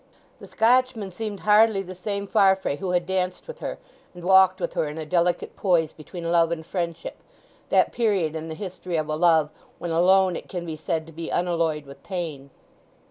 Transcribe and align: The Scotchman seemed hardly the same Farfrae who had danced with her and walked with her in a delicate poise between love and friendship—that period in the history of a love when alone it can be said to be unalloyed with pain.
The 0.39 0.47
Scotchman 0.47 1.11
seemed 1.11 1.41
hardly 1.41 1.83
the 1.83 1.93
same 1.93 2.25
Farfrae 2.25 2.77
who 2.77 2.89
had 2.89 3.05
danced 3.05 3.45
with 3.47 3.59
her 3.59 3.77
and 4.15 4.25
walked 4.25 4.59
with 4.59 4.73
her 4.73 4.87
in 4.87 4.97
a 4.97 5.05
delicate 5.05 5.55
poise 5.55 5.91
between 5.93 6.31
love 6.31 6.51
and 6.51 6.65
friendship—that 6.65 7.91
period 7.91 8.35
in 8.35 8.47
the 8.47 8.55
history 8.55 8.97
of 8.97 9.09
a 9.09 9.15
love 9.15 9.51
when 9.77 9.91
alone 9.91 10.35
it 10.35 10.49
can 10.49 10.65
be 10.65 10.75
said 10.75 11.05
to 11.05 11.11
be 11.13 11.29
unalloyed 11.29 11.85
with 11.85 12.01
pain. 12.01 12.49